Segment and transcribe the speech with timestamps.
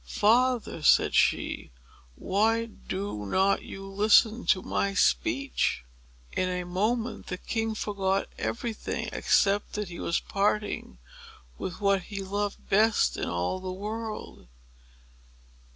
[0.03, 1.69] "Father," said she,
[2.15, 5.83] "why do not you listen to my speech?"
[6.35, 10.97] In a moment, the king forgot every thing, except that he was parting
[11.59, 14.47] with what he loved best in all the world.